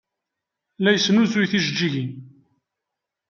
[0.83, 2.11] La yesnuzuy tijeǧǧigin.